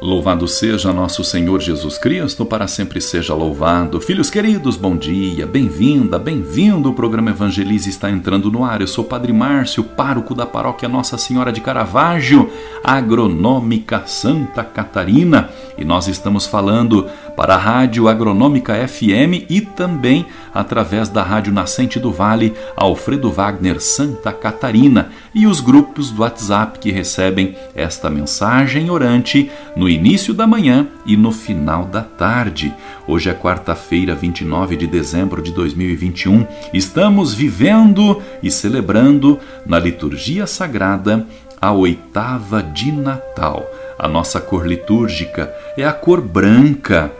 [0.00, 4.00] Louvado seja nosso Senhor Jesus Cristo, para sempre seja louvado.
[4.00, 6.88] Filhos queridos, bom dia, bem-vinda, bem-vindo.
[6.88, 8.80] O programa Evangelize está entrando no ar.
[8.80, 12.48] Eu sou Padre Márcio, pároco da paróquia Nossa Senhora de Caravaggio,
[12.84, 15.50] agronômica Santa Catarina.
[15.76, 21.98] E nós estamos falando para a Rádio Agronômica FM e também através da Rádio Nascente
[21.98, 28.90] do Vale, Alfredo Wagner Santa Catarina e os grupos do WhatsApp que recebem esta mensagem
[28.90, 32.74] orante no início da manhã e no final da tarde.
[33.06, 36.46] Hoje é quarta-feira, 29 de dezembro de 2021.
[36.72, 41.26] Estamos vivendo e celebrando na liturgia sagrada
[41.60, 43.66] a oitava de Natal.
[43.98, 47.12] A nossa cor litúrgica é a cor branca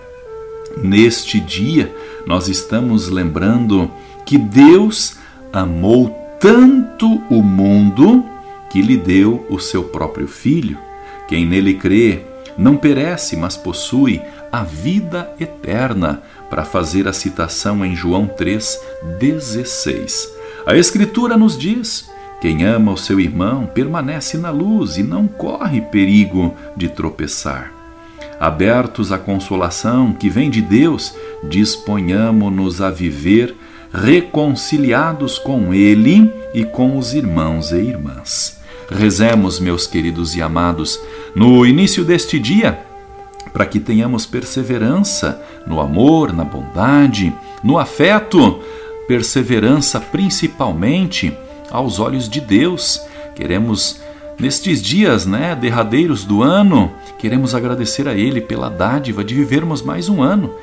[0.82, 1.92] Neste dia,
[2.26, 3.90] nós estamos lembrando
[4.24, 5.16] que Deus
[5.52, 8.24] amou tanto o mundo
[8.70, 10.78] que lhe deu o seu próprio Filho.
[11.26, 12.22] Quem nele crê
[12.58, 14.20] não perece, mas possui
[14.50, 16.20] a vida eterna,
[16.50, 20.28] para fazer a citação em João 3,16.
[20.66, 25.80] A Escritura nos diz: quem ama o seu irmão permanece na luz e não corre
[25.80, 27.72] perigo de tropeçar.
[28.38, 33.56] Abertos à consolação que vem de Deus, disponhamo-nos a viver
[33.92, 38.57] reconciliados com Ele e com os irmãos e irmãs.
[38.90, 40.98] Rezemos, meus queridos e amados,
[41.34, 42.78] no início deste dia,
[43.52, 48.60] para que tenhamos perseverança no amor, na bondade, no afeto,
[49.06, 51.36] perseverança principalmente
[51.70, 53.00] aos olhos de Deus.
[53.34, 54.00] Queremos
[54.38, 60.08] Nestes dias, né, derradeiros do ano, queremos agradecer a Ele pela dádiva de vivermos mais
[60.08, 60.54] um ano,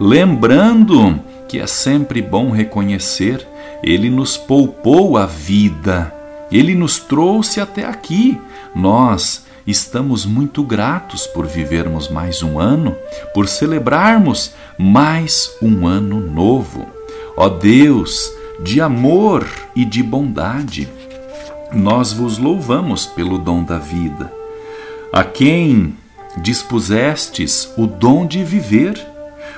[0.00, 3.46] lembrando que é sempre bom reconhecer,
[3.84, 6.12] Ele nos poupou a vida,
[6.50, 8.40] Ele nos trouxe até aqui.
[8.74, 12.96] Nós estamos muito gratos por vivermos mais um ano,
[13.32, 16.86] por celebrarmos mais um ano novo.
[17.36, 20.88] Ó Deus, de amor e de bondade,
[21.72, 24.32] nós vos louvamos pelo dom da vida,
[25.12, 25.94] a quem
[26.42, 29.00] dispusestes o dom de viver,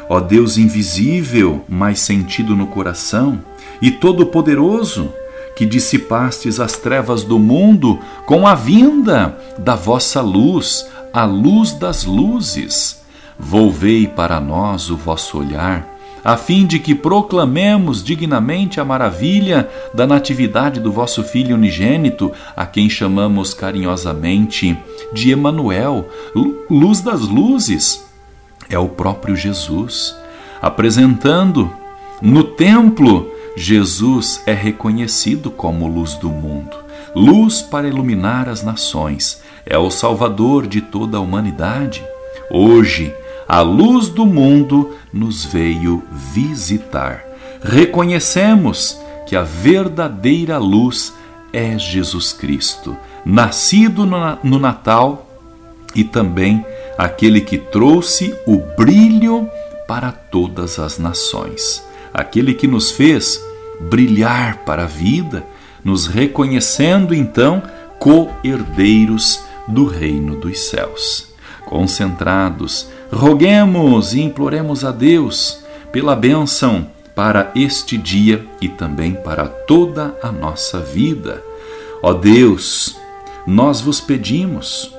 [0.08, 3.42] ó Deus invisível, mas sentido no coração,
[3.80, 5.12] e todo-poderoso,
[5.54, 12.04] que dissipastes as trevas do mundo com a vinda da vossa luz, a luz das
[12.04, 13.02] luzes.
[13.38, 15.92] Volvei para nós o vosso olhar
[16.24, 22.64] a fim de que proclamemos dignamente a maravilha da natividade do vosso Filho unigênito, a
[22.64, 24.78] quem chamamos carinhosamente
[25.12, 26.08] de Emanuel,
[26.70, 28.06] luz das luzes.
[28.68, 30.16] É o próprio Jesus,
[30.60, 31.70] apresentando
[32.20, 36.76] no templo Jesus é reconhecido como luz do mundo,
[37.14, 42.04] luz para iluminar as nações, é o Salvador de toda a humanidade.
[42.50, 43.14] Hoje,
[43.46, 47.24] a luz do mundo nos veio visitar.
[47.62, 51.12] Reconhecemos que a verdadeira luz
[51.52, 54.06] é Jesus Cristo, nascido
[54.42, 55.26] no Natal
[55.94, 56.64] e também
[56.96, 59.48] aquele que trouxe o brilho
[59.86, 63.42] para todas as nações, aquele que nos fez
[63.80, 65.44] brilhar para a vida,
[65.84, 67.62] nos reconhecendo então
[67.98, 71.32] co-herdeiros do reino dos céus.
[71.64, 75.62] Concentrados Roguemos e imploremos a Deus
[75.92, 81.44] pela bênção para este dia e também para toda a nossa vida.
[82.02, 82.96] Ó Deus,
[83.46, 84.94] nós vos pedimos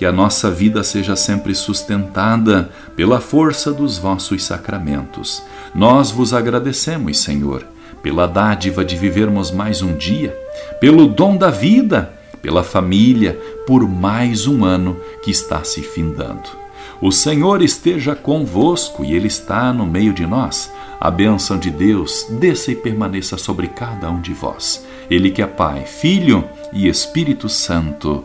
[0.00, 5.42] que a nossa vida seja sempre sustentada pela força dos vossos sacramentos.
[5.74, 7.66] Nós vos agradecemos, Senhor,
[8.02, 10.34] pela dádiva de vivermos mais um dia,
[10.80, 16.48] pelo dom da vida, pela família, por mais um ano que está se findando.
[16.98, 20.72] O Senhor esteja convosco e Ele está no meio de nós.
[20.98, 24.82] A bênção de Deus desça e permaneça sobre cada um de vós.
[25.10, 26.42] Ele que é Pai, Filho
[26.72, 28.24] e Espírito Santo.